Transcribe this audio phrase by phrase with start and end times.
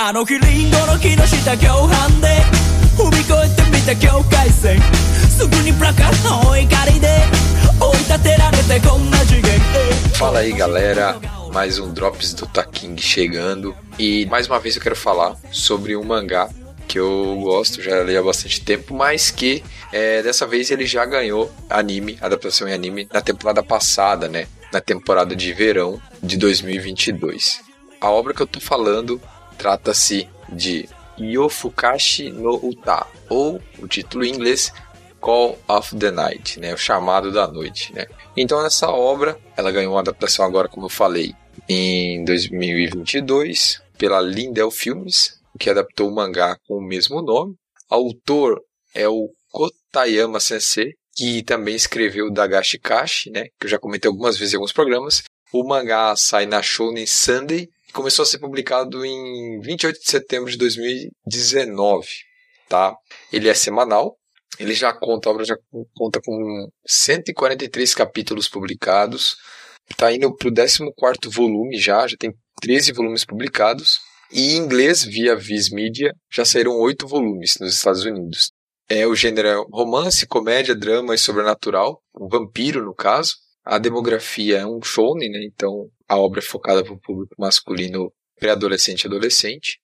[0.00, 2.27] あの日リンゴの木の下共犯で
[2.97, 4.81] 踏み越えてみた境界線
[5.29, 7.07] すぐにプラカーの怒りで
[7.79, 9.51] 追い立てられてこんな次元
[10.17, 11.19] Fala aí galera,
[11.53, 16.03] mais um Drops do Taking chegando e mais uma vez eu quero falar sobre um
[16.03, 16.49] mangá
[16.87, 19.63] que eu gosto, já li há bastante tempo, mas que
[19.93, 24.45] é, dessa vez ele já ganhou anime, adaptação em anime, na temporada passada, né?
[24.73, 27.61] Na temporada de verão de 2022.
[28.01, 29.21] A obra que eu tô falando
[29.61, 30.89] trata-se de
[31.19, 34.73] Yofukashi no Uta, ou o título em inglês
[35.19, 38.07] Call of the Night, né, o chamado da noite, né.
[38.35, 41.35] Então essa obra, ela ganhou uma adaptação agora, como eu falei,
[41.69, 47.53] em 2022 pela Lindell Filmes, que adaptou o mangá com o mesmo nome.
[47.87, 48.59] O autor
[48.95, 54.39] é o Kotayama Sensei, que também escreveu Dagashi Kashi, né, que eu já comentei algumas
[54.39, 55.21] vezes em alguns programas.
[55.53, 60.57] O mangá sai na Shonen Sunday começou a ser publicado em 28 de setembro de
[60.57, 62.07] 2019,
[62.67, 62.95] tá?
[63.31, 64.17] Ele é semanal,
[64.59, 65.55] ele já conta, a obra já
[65.95, 69.37] conta com 143 capítulos publicados.
[69.89, 73.99] Está indo para o 14 volume já, já tem 13 volumes publicados.
[74.31, 78.51] E em inglês, via Viz Media, já saíram oito volumes nos Estados Unidos.
[78.87, 83.35] É, o gênero romance, comédia, drama e sobrenatural, um vampiro no caso.
[83.65, 85.39] A demografia é um shonen, né?
[85.43, 89.79] Então a obra é focada para o público masculino pré-adolescente e adolescente.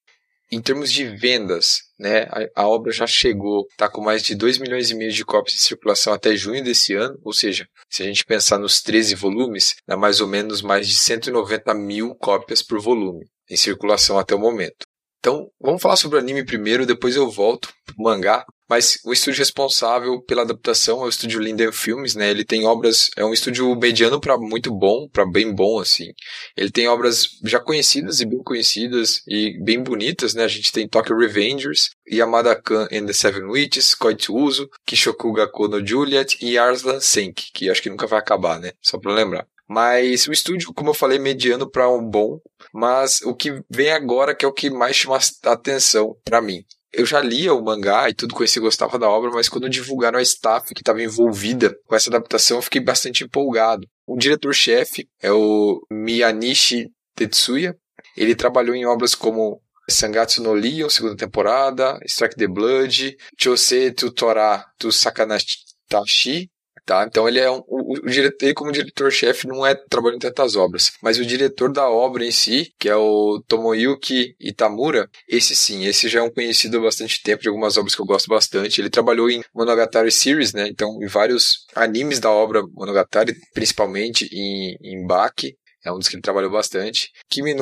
[0.51, 4.57] Em termos de vendas, né, a, a obra já chegou, está com mais de 2
[4.57, 8.05] milhões e meio de cópias em circulação até junho desse ano, ou seja, se a
[8.05, 12.81] gente pensar nos 13 volumes, dá mais ou menos mais de 190 mil cópias por
[12.81, 14.85] volume em circulação até o momento.
[15.19, 18.45] Então, vamos falar sobre o anime primeiro, depois eu volto pro mangá.
[18.69, 22.29] Mas o estúdio responsável pela adaptação é o estúdio Linden Filmes, né?
[22.29, 26.11] Ele tem obras, é um estúdio mediano para muito bom, para bem bom assim.
[26.55, 30.43] Ele tem obras já conhecidas e bem conhecidas e bem bonitas, né?
[30.43, 36.37] A gente tem Tokyo Revengers, Yamada Kan and the Seven Witches, Koitsuzo, Kishokuga Kono Juliet
[36.41, 38.71] e Arslan Senki, que acho que nunca vai acabar, né?
[38.81, 39.47] Só para lembrar.
[39.67, 42.39] Mas o estúdio, como eu falei, mediano para um bom.
[42.73, 46.63] Mas o que vem agora que é o que mais chama a atenção para mim.
[46.93, 50.21] Eu já lia o mangá e tudo conheci, gostava da obra, mas quando divulgaram a
[50.21, 53.87] staff que estava envolvida com essa adaptação, eu fiquei bastante empolgado.
[54.05, 57.75] O diretor-chefe é o Miyanishi Tetsuya.
[58.15, 64.91] Ele trabalhou em obras como Sangatsu no Leon, segunda temporada, Strike the Blood, Chose to
[64.91, 66.49] Sakanatashi,
[66.85, 67.05] Tá?
[67.07, 70.55] Então ele é um, o, o diretor, ele como diretor-chefe não é trabalhando em tantas
[70.55, 75.85] obras, mas o diretor da obra em si, que é o Tomoyuki Itamura, esse sim,
[75.85, 78.79] esse já é um conhecido há bastante tempo de algumas obras que eu gosto bastante.
[78.81, 80.67] Ele trabalhou em Monogatari Series, né?
[80.67, 85.55] Então em vários animes da obra Monogatari, principalmente em, em Baki,
[85.87, 87.11] é um dos que ele trabalhou bastante.
[87.29, 87.55] Kimi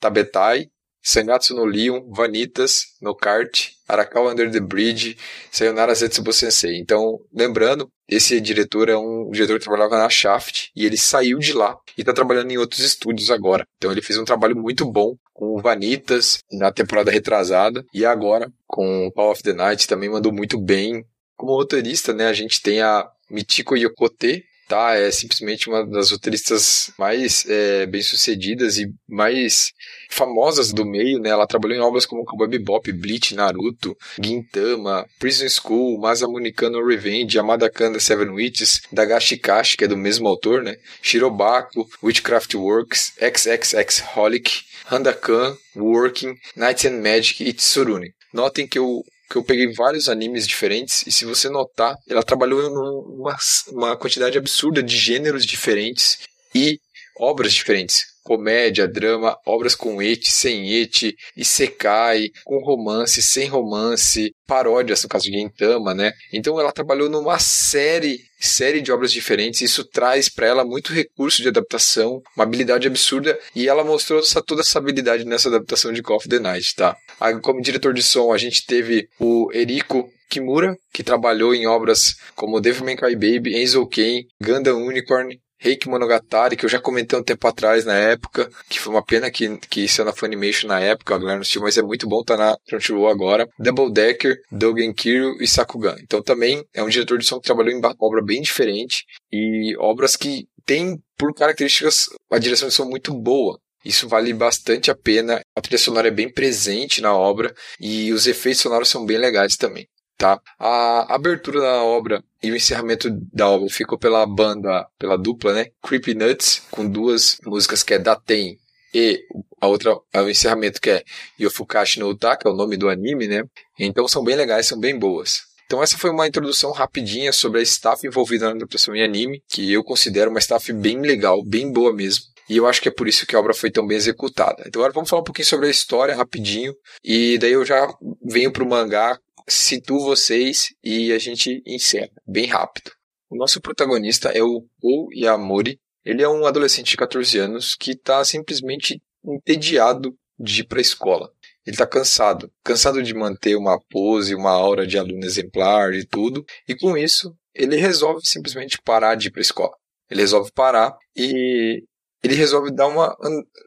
[0.00, 0.66] Tabetai,
[1.04, 5.18] Sangatsu no Leon, Vanitas, no Kart, Arakawa Under the Bridge,
[5.52, 6.78] Sayonara Zetsubo Sensei.
[6.78, 11.52] Então, lembrando, esse diretor é um diretor que trabalhava na Shaft e ele saiu de
[11.52, 13.66] lá e está trabalhando em outros estúdios agora.
[13.76, 18.50] Então ele fez um trabalho muito bom com o Vanitas na temporada retrasada e agora
[18.66, 21.04] com Call of the Night também mandou muito bem.
[21.36, 24.94] Como roteirista, né, a gente tem a Michiko Yokote, tá?
[24.94, 29.72] É simplesmente uma das roteiristas mais é, bem-sucedidas e mais
[30.10, 31.30] famosas do meio, né?
[31.30, 37.38] Ela trabalhou em obras como Cowboy Bebop, Bleach, Naruto, Gintama, Prison School, Masamune no Revenge,
[37.38, 40.76] Amada Kanda Seven Witches, Dagashi Kashi, que é do mesmo autor, né?
[41.02, 48.12] Shirobako, Witchcraft Works, XXX Holic, Handakan, Working, Nights and Magic e Tsurune.
[48.32, 52.70] Notem que eu que eu peguei vários animes diferentes e se você notar, ela trabalhou
[52.70, 53.36] numa
[53.68, 56.18] uma quantidade absurda de gêneros diferentes
[56.54, 56.78] e
[57.18, 65.02] obras diferentes comédia, drama, obras com et, sem et, isekai, com romance, sem romance, paródias,
[65.02, 66.12] no caso de Gintama, né?
[66.32, 71.40] Então ela trabalhou numa série série de obras diferentes, isso traz para ela muito recurso
[71.40, 76.02] de adaptação, uma habilidade absurda, e ela mostrou essa, toda essa habilidade nessa adaptação de
[76.02, 76.94] Call of the Night, tá?
[77.42, 82.60] Como diretor de som, a gente teve o Eriko Kimura, que trabalhou em obras como
[82.60, 87.22] Devil May Cry Baby, Enzo Ken, Gundam Unicorn, Reiki Monogatari, que eu já comentei um
[87.22, 91.14] tempo atrás na época, que foi uma pena que, que isso na Funimation na época,
[91.14, 93.48] a galera não assistiu, mas é muito bom, tá na Crunchyroll agora.
[93.58, 95.96] Double Decker, Dogen Kiryu e Sakugan.
[96.02, 100.16] Então também é um diretor de som que trabalhou em obra bem diferente e obras
[100.16, 103.58] que têm por características a direção de som muito boa.
[103.82, 105.40] Isso vale bastante a pena.
[105.56, 109.56] A trilha sonora é bem presente na obra e os efeitos sonoros são bem legais
[109.56, 110.40] também tá?
[110.58, 115.66] A abertura da obra e o encerramento da obra ficou pela banda, pela dupla, né?
[115.82, 118.58] Creepy Nuts, com duas músicas que é Daten
[118.94, 119.20] e
[119.60, 121.02] a outra é o encerramento que é
[121.40, 123.42] Yofukashi no Uta, que é o nome do anime, né?
[123.78, 125.40] Então são bem legais, são bem boas.
[125.66, 129.72] Então essa foi uma introdução rapidinha sobre a staff envolvida na adaptação em anime, que
[129.72, 132.24] eu considero uma staff bem legal, bem boa mesmo.
[132.48, 134.62] E eu acho que é por isso que a obra foi tão bem executada.
[134.66, 136.74] Então agora vamos falar um pouquinho sobre a história rapidinho.
[137.02, 137.88] E daí eu já
[138.22, 142.90] venho pro mangá, situo vocês e a gente encerra bem rápido.
[143.30, 145.80] O nosso protagonista é o O Yamori.
[146.04, 150.82] Ele é um adolescente de 14 anos que está simplesmente entediado de ir para a
[150.82, 151.30] escola.
[151.66, 156.44] Ele está cansado, cansado de manter uma pose, uma aura de aluno exemplar e tudo.
[156.68, 159.74] E com isso, ele resolve simplesmente parar de ir para a escola.
[160.10, 161.82] Ele resolve parar e
[162.22, 163.16] ele resolve dar uma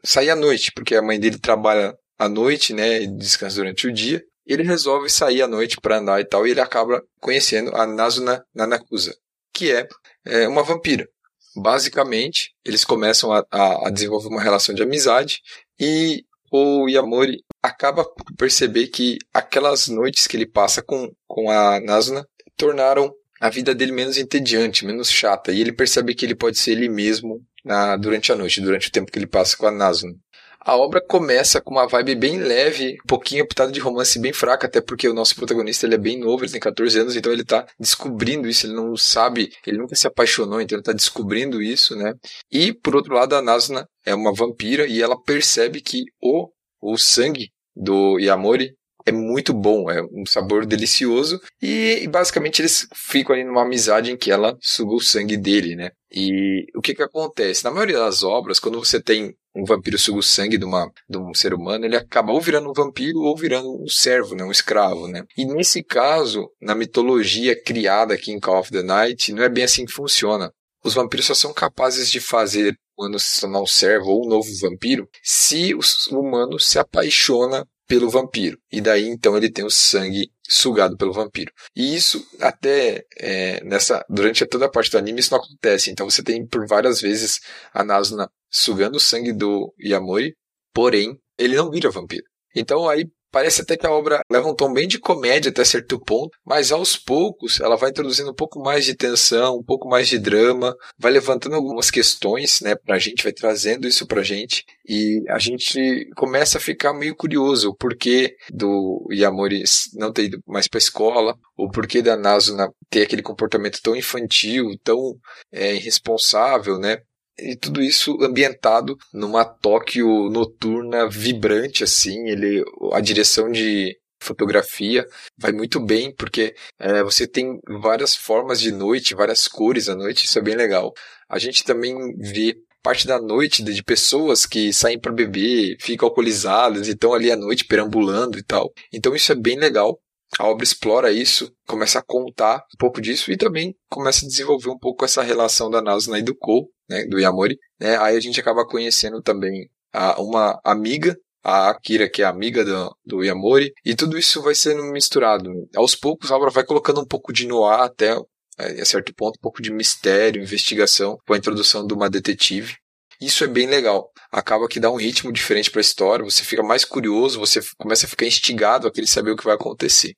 [0.04, 3.92] sair à noite, porque a mãe dele trabalha à noite, né, e descansa durante o
[3.92, 4.24] dia.
[4.48, 8.42] Ele resolve sair à noite para andar e tal, e ele acaba conhecendo a Nazuna
[8.54, 9.14] Nanakusa,
[9.52, 9.86] que é,
[10.24, 11.06] é uma vampira.
[11.54, 15.42] Basicamente, eles começam a, a, a, desenvolver uma relação de amizade
[15.78, 21.78] e o Yamori acaba por perceber que aquelas noites que ele passa com, com a
[21.80, 25.52] Nazuna tornaram a vida dele menos entediante, menos chata.
[25.52, 28.92] E ele percebe que ele pode ser ele mesmo na, durante a noite, durante o
[28.92, 30.14] tempo que ele passa com a Nazuna.
[30.60, 34.66] A obra começa com uma vibe bem leve, um pouquinho optada de romance bem fraca,
[34.66, 37.42] até porque o nosso protagonista ele é bem novo, ele tem 14 anos, então ele
[37.42, 41.96] está descobrindo isso, ele não sabe, ele nunca se apaixonou, então ele está descobrindo isso,
[41.96, 42.12] né?
[42.50, 46.48] E, por outro lado, a Nazuna é uma vampira e ela percebe que o,
[46.80, 48.74] o sangue do Yamori
[49.08, 54.16] é muito bom, é um sabor delicioso e, basicamente eles ficam ali numa amizade em
[54.16, 55.90] que ela suga o sangue dele, né?
[56.10, 57.64] E o que que acontece?
[57.64, 61.18] Na maioria das obras, quando você tem um vampiro suga o sangue de, uma, de
[61.18, 64.44] um ser humano, ele acaba ou virando um vampiro ou virando um servo, né?
[64.44, 65.08] um escravo.
[65.08, 65.24] Né?
[65.36, 69.64] E nesse caso, na mitologia criada aqui em Call of the Night, não é bem
[69.64, 70.52] assim que funciona.
[70.84, 74.28] Os vampiros só são capazes de fazer o humano se tornar um servo ou um
[74.28, 75.80] novo vampiro se o
[76.12, 78.58] humano se apaixona pelo vampiro.
[78.70, 81.50] E daí então ele tem o sangue sugado pelo vampiro.
[81.74, 85.90] E isso até é, nessa durante toda a parte do anime isso não acontece.
[85.90, 87.40] Então você tem por várias vezes
[87.72, 90.36] a Nazuna sugando o sangue do Yamori,
[90.72, 92.24] porém ele não vira vampiro.
[92.54, 96.00] Então aí Parece até que a obra leva um tom bem de comédia até certo
[96.00, 100.08] ponto, mas aos poucos ela vai introduzindo um pouco mais de tensão, um pouco mais
[100.08, 105.22] de drama, vai levantando algumas questões, né, pra gente, vai trazendo isso pra gente, e
[105.28, 109.62] a gente começa a ficar meio curioso o porquê do Yamori
[109.94, 114.70] não ter ido mais pra escola, o porquê da Nazuna ter aquele comportamento tão infantil,
[114.82, 115.16] tão
[115.52, 116.98] é, irresponsável, né?
[117.38, 122.28] E tudo isso ambientado numa Tóquio noturna vibrante assim.
[122.28, 122.62] Ele
[122.92, 125.06] a direção de fotografia
[125.36, 130.26] vai muito bem porque é, você tem várias formas de noite várias cores à noite.
[130.26, 130.92] Isso é bem legal.
[131.28, 136.88] A gente também vê parte da noite de pessoas que saem para beber ficam alcoolizadas
[136.88, 138.72] e estão ali à noite perambulando e tal.
[138.92, 139.98] Então isso é bem legal
[140.38, 144.68] a obra explora isso, começa a contar um pouco disso e também começa a desenvolver
[144.68, 147.56] um pouco essa relação da Nasuna e do Kou, né, do Yamori.
[147.80, 147.96] Né?
[147.98, 152.96] Aí a gente acaba conhecendo também a, uma amiga, a Akira, que é amiga do,
[153.04, 155.50] do Yamori, e tudo isso vai sendo misturado.
[155.74, 158.16] Aos poucos a obra vai colocando um pouco de noir até
[158.58, 162.76] a certo ponto, um pouco de mistério, investigação, com a introdução de uma detetive.
[163.20, 164.10] Isso é bem legal.
[164.30, 168.06] Acaba que dá um ritmo diferente para a história, você fica mais curioso, você começa
[168.06, 170.14] a ficar instigado a querer saber o que vai acontecer.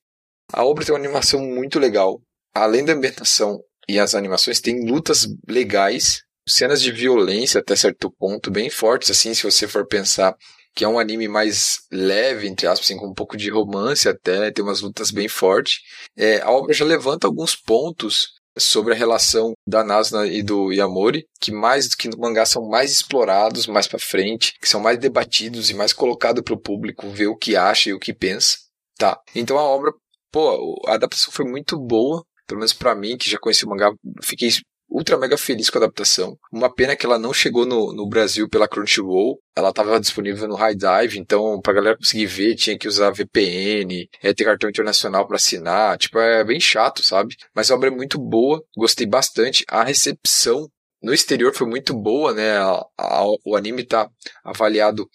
[0.53, 2.21] A obra tem uma animação muito legal.
[2.53, 8.51] Além da ambientação e as animações, tem lutas legais, cenas de violência até certo ponto
[8.51, 10.35] bem fortes, assim, se você for pensar
[10.73, 14.51] que é um anime mais leve, entre aspas, assim, com um pouco de romance até,
[14.51, 15.79] tem umas lutas bem fortes.
[16.15, 21.25] É, a obra já levanta alguns pontos sobre a relação da Nasuna e do Yamori,
[21.39, 24.97] que mais do que no mangá são mais explorados mais para frente, que são mais
[24.97, 28.57] debatidos e mais colocados para o público ver o que acha e o que pensa,
[28.97, 29.19] tá?
[29.35, 29.91] Então a obra,
[30.31, 33.91] pô, a adaptação foi muito boa, pelo menos para mim que já conheci o mangá,
[34.23, 34.49] fiquei
[34.91, 36.37] ultra mega feliz com a adaptação.
[36.51, 39.39] Uma pena que ela não chegou no, no Brasil pela Crunchyroll.
[39.55, 44.09] Ela estava disponível no High Dive, então pra galera conseguir ver tinha que usar VPN,
[44.21, 45.97] é, ter cartão internacional para assinar.
[45.97, 47.35] Tipo, é bem chato, sabe?
[47.55, 49.63] Mas a obra é muito boa, gostei bastante.
[49.69, 50.67] A recepção
[51.01, 52.57] no exterior foi muito boa, né?
[52.57, 54.07] A, a, o anime tá
[54.43, 55.09] avaliado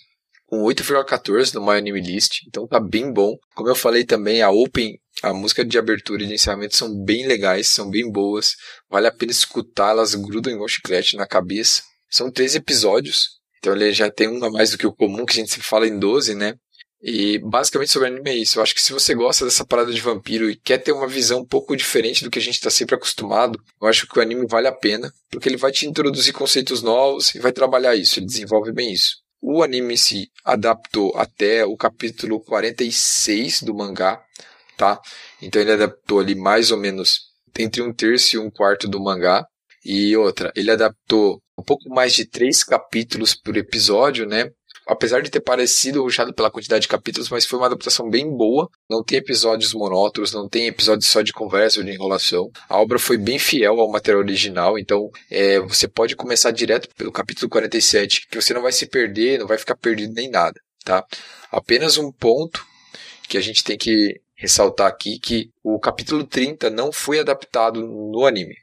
[0.47, 3.37] com 8,14 no My Anime List, então tá bem bom.
[3.55, 7.27] Como eu falei também, a Open, a música de abertura e de encerramento são bem
[7.27, 8.55] legais, são bem boas.
[8.89, 11.83] Vale a pena escutar, elas grudam igual chiclete na cabeça.
[12.09, 15.33] São três episódios, então ele já tem um a mais do que o comum, que
[15.33, 16.55] a gente sempre fala em 12, né?
[17.03, 18.59] E basicamente sobre anime é isso.
[18.59, 21.41] Eu acho que se você gosta dessa parada de vampiro e quer ter uma visão
[21.41, 24.47] um pouco diferente do que a gente está sempre acostumado, eu acho que o anime
[24.49, 28.27] vale a pena, porque ele vai te introduzir conceitos novos e vai trabalhar isso, ele
[28.27, 29.26] desenvolve bem isso.
[29.49, 34.21] O anime se adaptou até o capítulo 46 do mangá,
[34.77, 35.01] tá?
[35.41, 37.27] Então ele adaptou ali mais ou menos
[37.57, 39.47] entre um terço e um quarto do mangá.
[39.85, 44.51] E outra, ele adaptou um pouco mais de três capítulos por episódio, né?
[44.87, 48.71] Apesar de ter parecido ruxado pela quantidade de capítulos, mas foi uma adaptação bem boa.
[48.89, 52.51] Não tem episódios monótonos, não tem episódios só de conversa ou de enrolação.
[52.69, 57.11] A obra foi bem fiel ao material original, então é, você pode começar direto pelo
[57.11, 61.05] capítulo 47, que você não vai se perder, não vai ficar perdido nem nada, tá?
[61.51, 62.65] Apenas um ponto
[63.29, 68.25] que a gente tem que ressaltar aqui que o capítulo 30 não foi adaptado no
[68.25, 68.55] anime.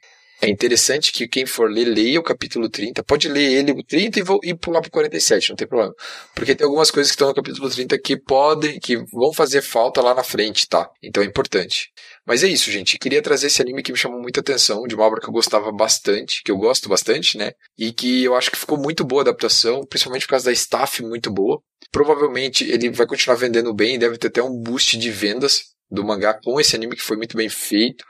[0.43, 3.01] É interessante que quem for ler, leia o capítulo 30.
[3.01, 5.93] Pode ler ele, o 30, e, vou, e pular para o 47, não tem problema.
[6.35, 10.01] Porque tem algumas coisas que estão no capítulo 30 que podem, que vão fazer falta
[10.01, 10.89] lá na frente, tá?
[11.01, 11.93] Então é importante.
[12.27, 12.99] Mas é isso, gente.
[12.99, 15.71] Queria trazer esse anime que me chamou muita atenção, de uma obra que eu gostava
[15.71, 17.53] bastante, que eu gosto bastante, né?
[17.77, 21.01] E que eu acho que ficou muito boa a adaptação, principalmente por causa da staff
[21.01, 21.61] muito boa.
[21.89, 26.37] Provavelmente ele vai continuar vendendo bem, deve ter até um boost de vendas do mangá
[26.43, 28.03] com esse anime que foi muito bem feito.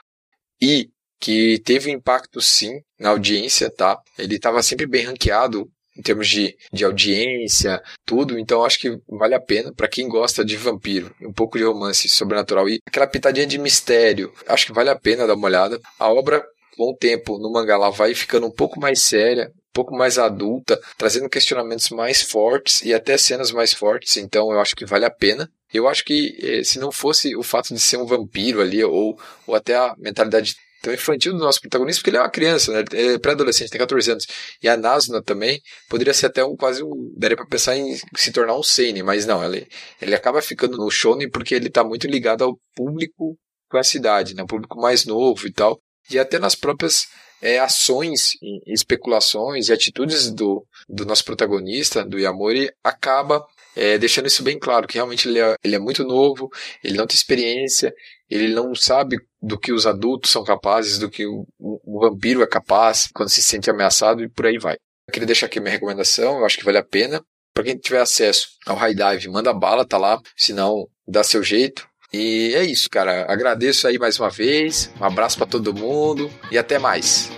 [0.60, 0.88] E
[1.20, 3.98] que teve impacto sim na audiência, tá?
[4.18, 9.34] Ele estava sempre bem ranqueado em termos de, de audiência, tudo, então acho que vale
[9.34, 13.46] a pena para quem gosta de vampiro, um pouco de romance sobrenatural e aquela pitadinha
[13.46, 15.80] de mistério, acho que vale a pena dar uma olhada.
[15.98, 16.44] A obra,
[16.76, 20.18] com o tempo, no mangá, ela vai ficando um pouco mais séria, um pouco mais
[20.18, 25.04] adulta, trazendo questionamentos mais fortes e até cenas mais fortes, então eu acho que vale
[25.04, 25.48] a pena.
[25.72, 29.18] Eu acho que eh, se não fosse o fato de ser um vampiro ali, ou,
[29.44, 30.54] ou até a mentalidade
[30.84, 32.84] tão infantil do nosso protagonista, porque ele é uma criança, né?
[32.92, 34.26] Ele é pré-adolescente, tem 14 anos.
[34.62, 37.10] E a Nasuna também poderia ser até um quase um.
[37.16, 39.66] Daria pra pensar em se tornar um Seine, mas não, ele,
[40.00, 43.38] ele acaba ficando no Shonen porque ele tá muito ligado ao público
[43.70, 44.42] com a cidade, né?
[44.42, 45.80] O público mais novo e tal.
[46.10, 47.06] E até nas próprias
[47.40, 48.32] é, ações,
[48.66, 53.42] especulações e atitudes do, do nosso protagonista, do Yamori, acaba
[53.74, 56.50] é, deixando isso bem claro, que realmente ele é, ele é muito novo,
[56.82, 57.92] ele não tem experiência,
[58.30, 62.46] ele não sabe do que os adultos são capazes, do que o, o, vampiro é
[62.46, 64.74] capaz quando se sente ameaçado e por aí vai.
[65.06, 67.22] Eu queria deixar aqui minha recomendação, eu acho que vale a pena.
[67.52, 71.42] Para quem tiver acesso ao High Dive, manda bala, tá lá, se não, dá seu
[71.42, 71.86] jeito.
[72.12, 73.30] E é isso, cara.
[73.30, 74.90] Agradeço aí mais uma vez.
[75.00, 77.30] Um abraço para todo mundo e até mais.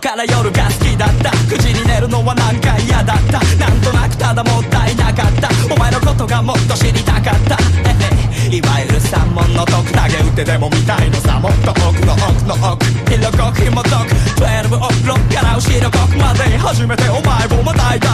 [0.00, 1.28] から夜が好きだった。
[1.28, 3.38] 9時に寝るのはなんか嫌だった。
[3.60, 5.48] なんとなくただもったいなかった。
[5.72, 7.58] お前のことがもっと知りたかった。
[8.50, 11.38] いわゆる三文の徳投げ打ってでも見たいのさ。
[11.38, 12.86] もっと奥の奥の奥。
[13.12, 14.14] 色濃く紐解く。
[14.40, 16.56] 12オクロッから後ろ国まで。
[16.56, 18.09] 初めてお前をまたいた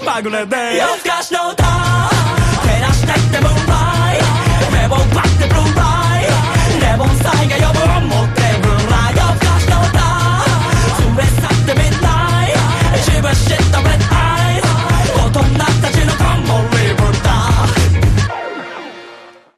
[0.00, 0.46] Paglę,
[0.76, 2.13] ja w każdą tak